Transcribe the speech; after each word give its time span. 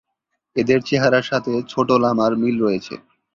এদের 0.55 0.79
চেহারার 0.81 1.25
সাথে 1.25 1.51
ছোট 1.69 1.89
লামার 2.03 2.31
মিল 2.41 2.55
রয়েছে। 2.59 2.93